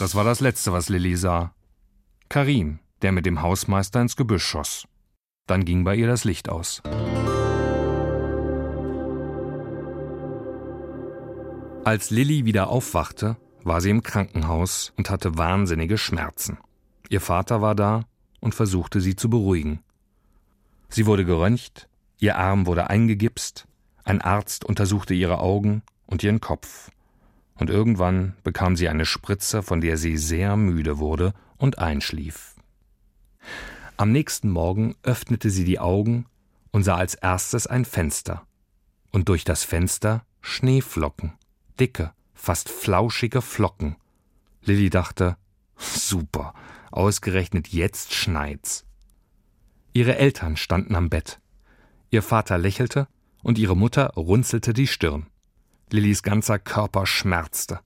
Das 0.00 0.16
war 0.16 0.24
das 0.24 0.40
Letzte, 0.40 0.72
was 0.72 0.88
Lilly 0.88 1.16
sah. 1.16 1.54
Karim, 2.28 2.80
der 3.02 3.12
mit 3.12 3.26
dem 3.26 3.42
Hausmeister 3.42 4.00
ins 4.00 4.16
Gebüsch 4.16 4.44
schoss. 4.44 4.88
Dann 5.46 5.64
ging 5.64 5.84
bei 5.84 5.94
ihr 5.94 6.06
das 6.06 6.24
Licht 6.24 6.48
aus. 6.48 6.82
Als 11.84 12.08
Lilly 12.08 12.46
wieder 12.46 12.68
aufwachte, 12.68 13.36
war 13.62 13.82
sie 13.82 13.90
im 13.90 14.02
Krankenhaus 14.02 14.94
und 14.96 15.10
hatte 15.10 15.36
wahnsinnige 15.36 15.98
Schmerzen. 15.98 16.56
Ihr 17.10 17.20
Vater 17.20 17.60
war 17.60 17.74
da 17.74 18.04
und 18.40 18.54
versuchte 18.54 19.02
sie 19.02 19.16
zu 19.16 19.28
beruhigen. 19.28 19.80
Sie 20.88 21.04
wurde 21.04 21.26
geröntgt, 21.26 21.88
ihr 22.18 22.36
Arm 22.36 22.66
wurde 22.66 22.88
eingegipst, 22.88 23.66
Ein 24.06 24.20
Arzt 24.20 24.66
untersuchte 24.66 25.14
ihre 25.14 25.38
Augen 25.38 25.82
und 26.06 26.22
ihren 26.22 26.40
Kopf. 26.40 26.90
Und 27.54 27.70
irgendwann 27.70 28.34
bekam 28.44 28.76
sie 28.76 28.88
eine 28.88 29.06
Spritze, 29.06 29.62
von 29.62 29.80
der 29.80 29.96
sie 29.96 30.18
sehr 30.18 30.56
müde 30.56 30.98
wurde 30.98 31.32
und 31.56 31.78
einschlief. 31.78 32.54
Am 33.96 34.10
nächsten 34.10 34.50
Morgen 34.50 34.96
öffnete 35.04 35.50
sie 35.50 35.64
die 35.64 35.78
Augen 35.78 36.26
und 36.72 36.82
sah 36.82 36.96
als 36.96 37.14
erstes 37.14 37.68
ein 37.68 37.84
Fenster. 37.84 38.44
Und 39.12 39.28
durch 39.28 39.44
das 39.44 39.62
Fenster 39.62 40.24
Schneeflocken, 40.40 41.34
dicke, 41.78 42.12
fast 42.34 42.68
flauschige 42.68 43.40
Flocken. 43.40 43.96
Lilly 44.62 44.90
dachte, 44.90 45.36
super, 45.76 46.54
ausgerechnet 46.90 47.68
jetzt 47.68 48.12
schneit's. 48.12 48.84
Ihre 49.92 50.16
Eltern 50.16 50.56
standen 50.56 50.96
am 50.96 51.08
Bett. 51.08 51.40
Ihr 52.10 52.22
Vater 52.22 52.58
lächelte 52.58 53.06
und 53.44 53.58
ihre 53.58 53.76
Mutter 53.76 54.08
runzelte 54.16 54.72
die 54.72 54.88
Stirn. 54.88 55.28
Lillys 55.90 56.24
ganzer 56.24 56.58
Körper 56.58 57.06
schmerzte. 57.06 57.78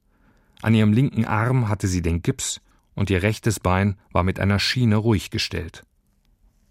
An 0.62 0.74
ihrem 0.74 0.94
linken 0.94 1.26
Arm 1.26 1.68
hatte 1.68 1.86
sie 1.86 2.00
den 2.00 2.22
Gips 2.22 2.62
und 2.94 3.10
ihr 3.10 3.22
rechtes 3.22 3.60
Bein 3.60 3.98
war 4.10 4.22
mit 4.22 4.40
einer 4.40 4.58
Schiene 4.58 4.96
ruhig 4.96 5.30
gestellt. 5.30 5.84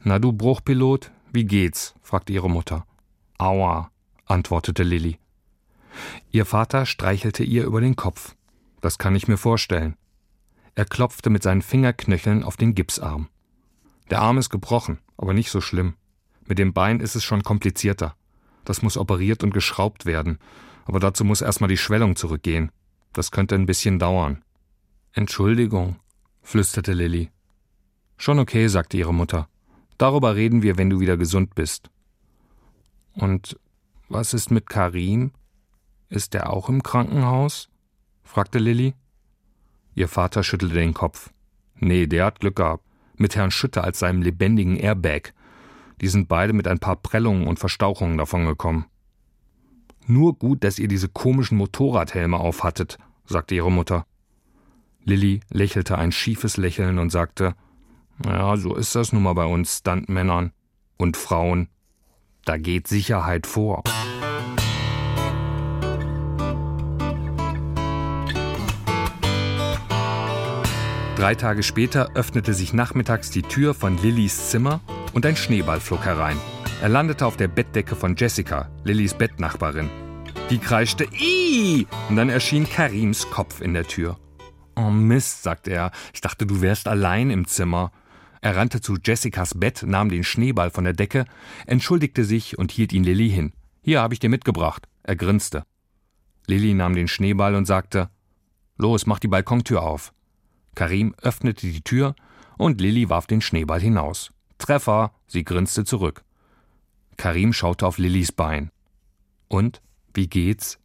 Na 0.08 0.20
du 0.20 0.32
Bruchpilot, 0.32 1.12
wie 1.34 1.44
geht's? 1.44 1.94
fragte 2.02 2.32
ihre 2.32 2.50
Mutter. 2.50 2.86
Aua, 3.38 3.92
antwortete 4.26 4.84
Lilly. 4.84 5.20
Ihr 6.32 6.46
Vater 6.46 6.86
streichelte 6.86 7.44
ihr 7.44 7.66
über 7.66 7.82
den 7.82 7.98
Kopf. 7.98 8.34
Das 8.80 9.00
kann 9.00 9.18
ich 9.18 9.28
mir 9.28 9.36
vorstellen. 9.36 9.98
Er 10.76 10.86
klopfte 10.86 11.30
mit 11.30 11.44
seinen 11.44 11.62
Fingerknöcheln 11.62 12.44
auf 12.44 12.56
den 12.56 12.74
Gipsarm. 12.74 13.28
Der 14.10 14.22
Arm 14.22 14.38
ist 14.38 14.50
gebrochen, 14.50 15.00
aber 15.18 15.34
nicht 15.34 15.52
so 15.52 15.60
schlimm. 15.60 15.96
Mit 16.46 16.58
dem 16.58 16.72
Bein 16.72 17.02
ist 17.02 17.18
es 17.18 17.26
schon 17.26 17.44
komplizierter. 17.44 18.16
Das 18.64 18.82
muss 18.82 18.96
operiert 18.96 19.44
und 19.44 19.54
geschraubt 19.54 20.06
werden, 20.06 20.40
aber 20.86 21.02
dazu 21.02 21.26
muss 21.26 21.42
erstmal 21.42 21.68
die 21.68 21.76
Schwellung 21.76 22.16
zurückgehen. 22.16 22.72
Das 23.12 23.32
könnte 23.32 23.56
ein 23.56 23.66
bisschen 23.66 24.00
dauern. 24.00 24.42
Entschuldigung, 25.12 25.98
flüsterte 26.44 26.94
Lilly. 26.94 27.30
Schon 28.16 28.40
okay, 28.40 28.70
sagte 28.70 28.96
ihre 28.96 29.14
Mutter. 29.14 29.50
Darüber 29.98 30.36
reden 30.36 30.62
wir, 30.62 30.77
wenn 30.77 30.89
du 30.89 31.00
wieder 31.00 31.18
gesund 31.18 31.56
bist. 31.56 31.89
Und 33.13 33.60
was 34.10 34.34
ist 34.34 34.51
mit 34.51 34.70
Karim? 34.70 35.32
Ist 36.10 36.36
er 36.36 36.51
auch 36.51 36.70
im 36.70 36.84
Krankenhaus? 36.84 37.70
fragte 38.24 38.60
Lilly. 38.60 38.94
Ihr 39.96 40.08
Vater 40.08 40.44
schüttelte 40.44 40.75
den 40.75 40.94
Kopf. 40.94 41.32
Nee, 41.75 42.08
der 42.08 42.25
hat 42.25 42.39
Glück 42.39 42.58
gehabt. 42.58 42.84
Mit 43.16 43.36
Herrn 43.36 43.51
Schütter 43.51 43.84
als 43.84 44.00
seinem 44.00 44.22
lebendigen 44.22 44.77
Airbag. 44.77 45.34
Die 46.01 46.08
sind 46.08 46.27
beide 46.27 46.54
mit 46.54 46.68
ein 46.68 46.80
paar 46.80 46.98
Prellungen 46.98 47.48
und 47.48 47.58
Verstauchungen 47.58 48.18
davongekommen. 48.18 48.86
Nur 50.06 50.38
gut, 50.38 50.63
dass 50.63 50.80
ihr 50.80 50.88
diese 50.88 51.10
komischen 51.10 51.58
Motorradhelme 51.58 52.38
aufhattet, 52.38 52.98
sagte 53.25 53.56
ihre 53.56 53.72
Mutter. 53.72 54.06
Lilly 55.04 55.39
lächelte 55.50 55.98
ein 55.98 56.12
schiefes 56.12 56.58
Lächeln 56.58 57.00
und 57.00 57.10
sagte, 57.10 57.56
ja, 58.26 58.58
so 58.58 58.76
ist 58.76 58.96
das 58.96 59.14
nun 59.14 59.24
mal 59.24 59.34
bei 59.34 59.46
uns 59.46 59.80
Stuntmännern 59.80 60.52
und 60.98 61.18
Frauen. 61.18 61.70
Da 62.46 62.58
geht 62.58 62.88
Sicherheit 62.88 63.46
vor. 63.48 63.84
Drei 71.18 71.34
Tage 71.34 71.64
später 71.64 72.12
öffnete 72.14 72.54
sich 72.54 72.74
nachmittags 72.74 73.32
die 73.32 73.42
Tür 73.42 73.74
von 73.74 73.98
Lillys 74.02 74.52
Zimmer 74.52 74.82
und 75.14 75.26
ein 75.26 75.36
Schneeball 75.36 75.80
flog 75.80 76.06
herein. 76.06 76.38
Er 76.80 76.90
landete 76.90 77.25
auf 77.25 77.38
der 77.38 77.48
Bettdecke 77.48 77.96
von 77.96 78.16
Jessica, 78.16 78.70
Lillys 78.84 79.16
Bettnachbarin. 79.16 79.90
Die 80.51 80.60
kreischte 80.60 81.06
Ih! 81.06 81.88
Und 82.08 82.18
dann 82.18 82.30
erschien 82.30 82.70
Karims 82.70 83.32
Kopf 83.32 83.62
in 83.62 83.74
der 83.74 83.86
Tür. 83.86 84.18
Oh 84.75 84.92
Mist, 84.92 85.42
sagte 85.42 85.72
er. 85.72 85.92
Ich 86.14 86.22
dachte, 86.22 86.46
du 86.46 86.62
wärst 86.62 86.88
allein 86.88 87.32
im 87.32 87.48
Zimmer. 87.48 87.92
Er 88.42 88.56
rannte 88.56 88.82
zu 88.82 88.98
Jessicas 89.04 89.60
Bett, 89.60 89.84
nahm 89.86 90.10
den 90.10 90.24
Schneeball 90.24 90.70
von 90.70 90.84
der 90.84 90.94
Decke, 90.94 91.26
entschuldigte 91.66 92.24
sich 92.24 92.58
und 92.58 92.72
hielt 92.72 92.94
ihn 92.94 93.04
Lilly 93.04 93.30
hin. 93.30 93.54
Hier 93.82 94.02
habe 94.02 94.14
ich 94.14 94.20
dir 94.20 94.30
mitgebracht. 94.30 94.88
Er 95.04 95.16
grinste. 95.16 95.64
Lilly 96.48 96.74
nahm 96.74 96.96
den 96.96 97.08
Schneeball 97.08 97.56
und 97.56 97.66
sagte: 97.66 98.10
Los, 98.78 99.06
mach 99.06 99.20
die 99.20 99.28
Balkontür 99.28 99.82
auf. 99.82 100.14
Karim 100.76 101.16
öffnete 101.22 101.68
die 101.68 101.82
Tür 101.82 102.16
und 102.58 102.82
Lilly 102.82 103.10
warf 103.10 103.28
den 103.28 103.42
Schneeball 103.42 103.82
hinaus. 103.82 104.32
Treffer! 104.58 105.14
Sie 105.28 105.44
grinste 105.44 105.86
zurück. 105.86 106.24
Karim 107.18 107.54
schaute 107.54 107.86
auf 107.86 107.98
Lillys 107.98 108.32
Bein. 108.32 108.72
Und? 109.48 109.82
Wie 110.14 110.28
geht's? 110.28 110.80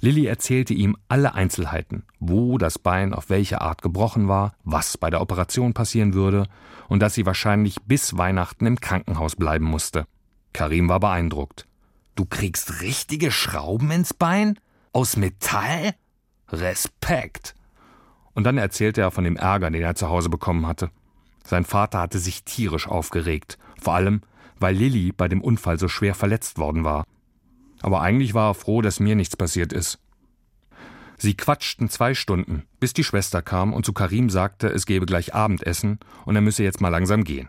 Lilly 0.00 0.26
erzählte 0.26 0.74
ihm 0.74 0.96
alle 1.08 1.34
Einzelheiten, 1.34 2.04
wo 2.20 2.58
das 2.58 2.78
Bein 2.78 3.12
auf 3.12 3.30
welche 3.30 3.60
Art 3.60 3.82
gebrochen 3.82 4.28
war, 4.28 4.54
was 4.64 4.98
bei 4.98 5.10
der 5.10 5.20
Operation 5.20 5.74
passieren 5.74 6.14
würde 6.14 6.46
und 6.88 7.00
dass 7.00 7.14
sie 7.14 7.26
wahrscheinlich 7.26 7.82
bis 7.82 8.16
Weihnachten 8.16 8.66
im 8.66 8.80
Krankenhaus 8.80 9.36
bleiben 9.36 9.64
musste. 9.64 10.06
Karim 10.52 10.88
war 10.88 11.00
beeindruckt. 11.00 11.66
Du 12.14 12.24
kriegst 12.24 12.80
richtige 12.80 13.30
Schrauben 13.30 13.90
ins 13.90 14.14
Bein? 14.14 14.58
Aus 14.92 15.16
Metall? 15.16 15.94
Respekt! 16.48 17.54
Und 18.32 18.44
dann 18.44 18.58
erzählte 18.58 19.00
er 19.00 19.10
von 19.10 19.24
dem 19.24 19.36
Ärger, 19.36 19.70
den 19.70 19.82
er 19.82 19.94
zu 19.94 20.08
Hause 20.08 20.28
bekommen 20.28 20.66
hatte. 20.66 20.90
Sein 21.44 21.64
Vater 21.64 22.00
hatte 22.00 22.18
sich 22.18 22.44
tierisch 22.44 22.88
aufgeregt, 22.88 23.58
vor 23.80 23.94
allem, 23.94 24.22
weil 24.58 24.74
Lilly 24.74 25.12
bei 25.12 25.28
dem 25.28 25.40
Unfall 25.40 25.78
so 25.78 25.88
schwer 25.88 26.14
verletzt 26.14 26.58
worden 26.58 26.84
war. 26.84 27.04
Aber 27.86 28.00
eigentlich 28.00 28.34
war 28.34 28.50
er 28.50 28.54
froh, 28.54 28.82
dass 28.82 28.98
mir 28.98 29.14
nichts 29.14 29.36
passiert 29.36 29.72
ist. 29.72 30.00
Sie 31.18 31.36
quatschten 31.36 31.88
zwei 31.88 32.14
Stunden, 32.14 32.64
bis 32.80 32.94
die 32.94 33.04
Schwester 33.04 33.42
kam 33.42 33.72
und 33.72 33.86
zu 33.86 33.92
Karim 33.92 34.28
sagte, 34.28 34.66
es 34.66 34.86
gebe 34.86 35.06
gleich 35.06 35.34
Abendessen 35.36 36.00
und 36.24 36.34
er 36.34 36.42
müsse 36.42 36.64
jetzt 36.64 36.80
mal 36.80 36.88
langsam 36.88 37.22
gehen. 37.22 37.48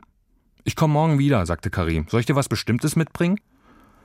Ich 0.63 0.75
komme 0.75 0.93
morgen 0.93 1.17
wieder, 1.17 1.43
sagte 1.47 1.71
Karim. 1.71 2.05
Soll 2.07 2.19
ich 2.19 2.27
dir 2.27 2.35
was 2.35 2.49
Bestimmtes 2.49 2.95
mitbringen? 2.95 3.39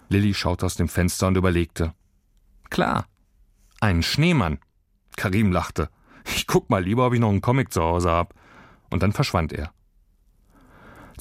Lilly 0.08 0.32
schaute 0.32 0.64
aus 0.64 0.74
dem 0.74 0.88
Fenster 0.88 1.28
und 1.28 1.36
überlegte. 1.36 1.92
Klar. 2.70 3.04
Einen 3.82 4.02
Schneemann. 4.02 4.58
Karim 5.18 5.52
lachte. 5.52 5.90
Ich 6.34 6.46
guck 6.46 6.70
mal 6.70 6.82
lieber, 6.82 7.08
ob 7.08 7.12
ich 7.12 7.20
noch 7.20 7.28
einen 7.28 7.42
Comic 7.42 7.74
zu 7.74 7.82
Hause 7.82 8.10
hab. 8.10 8.32
Und 8.88 9.02
dann 9.02 9.12
verschwand 9.12 9.52
er. 9.52 9.74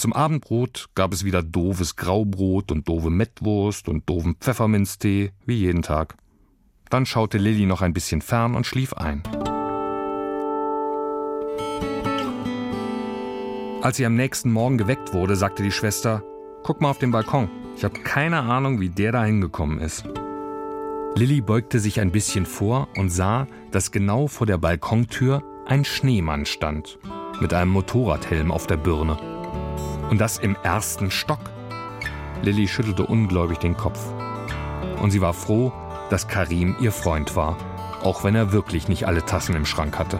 Zum 0.01 0.13
Abendbrot 0.13 0.89
gab 0.95 1.13
es 1.13 1.25
wieder 1.25 1.43
doofes 1.43 1.95
Graubrot 1.95 2.71
und 2.71 2.89
doofe 2.89 3.11
Mettwurst 3.11 3.87
und 3.87 4.09
doofen 4.09 4.35
Pfefferminztee, 4.39 5.31
wie 5.45 5.57
jeden 5.57 5.83
Tag. 5.83 6.15
Dann 6.89 7.05
schaute 7.05 7.37
Lilly 7.37 7.67
noch 7.67 7.83
ein 7.83 7.93
bisschen 7.93 8.23
fern 8.23 8.55
und 8.55 8.65
schlief 8.65 8.93
ein. 8.93 9.21
Als 13.83 13.97
sie 13.97 14.05
am 14.07 14.15
nächsten 14.15 14.51
Morgen 14.51 14.79
geweckt 14.79 15.13
wurde, 15.13 15.35
sagte 15.35 15.61
die 15.61 15.71
Schwester: 15.71 16.23
Guck 16.63 16.81
mal 16.81 16.89
auf 16.89 16.97
den 16.97 17.11
Balkon. 17.11 17.47
Ich 17.77 17.83
habe 17.83 17.99
keine 17.99 18.39
Ahnung, 18.39 18.79
wie 18.79 18.89
der 18.89 19.11
da 19.11 19.23
hingekommen 19.23 19.77
ist. 19.77 20.05
Lilly 21.13 21.41
beugte 21.41 21.79
sich 21.79 21.99
ein 21.99 22.11
bisschen 22.11 22.47
vor 22.47 22.87
und 22.97 23.11
sah, 23.11 23.45
dass 23.69 23.91
genau 23.91 24.25
vor 24.25 24.47
der 24.47 24.57
Balkontür 24.57 25.43
ein 25.67 25.85
Schneemann 25.85 26.47
stand, 26.47 26.97
mit 27.39 27.53
einem 27.53 27.69
Motorradhelm 27.69 28.51
auf 28.51 28.65
der 28.65 28.77
Birne. 28.77 29.30
Und 30.11 30.19
das 30.19 30.37
im 30.37 30.57
ersten 30.61 31.09
Stock. 31.09 31.39
Lilly 32.41 32.67
schüttelte 32.67 33.05
ungläubig 33.05 33.59
den 33.59 33.77
Kopf. 33.77 33.97
Und 35.01 35.11
sie 35.11 35.21
war 35.21 35.33
froh, 35.33 35.71
dass 36.09 36.27
Karim 36.27 36.75
ihr 36.81 36.91
Freund 36.91 37.37
war, 37.37 37.55
auch 38.03 38.25
wenn 38.25 38.35
er 38.35 38.51
wirklich 38.51 38.89
nicht 38.89 39.07
alle 39.07 39.25
Tassen 39.25 39.55
im 39.55 39.65
Schrank 39.65 39.97
hatte. 39.97 40.19